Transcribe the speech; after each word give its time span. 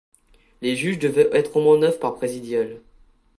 Les 0.63 0.75
juges 0.75 0.97
devaient 0.97 1.29
être 1.31 1.55
au 1.57 1.61
moins 1.61 1.77
neuf 1.77 1.99
par 1.99 2.15
présidial. 2.15 2.81